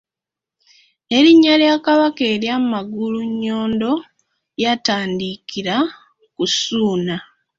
N'erinnya 1.07 1.53
lya 1.61 1.75
Kabaka 1.85 2.23
erya 2.33 2.55
Magulunnyondo 2.71 3.93
lyatandikira 4.59 5.77
ku 6.33 6.43
Ssuuna. 6.51 7.15